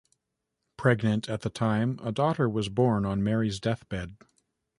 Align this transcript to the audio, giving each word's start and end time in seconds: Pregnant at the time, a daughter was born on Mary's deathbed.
Pregnant 0.77 1.29
at 1.29 1.41
the 1.41 1.51
time, 1.51 1.99
a 2.01 2.11
daughter 2.11 2.49
was 2.49 2.69
born 2.69 3.05
on 3.05 3.23
Mary's 3.23 3.59
deathbed. 3.59 4.17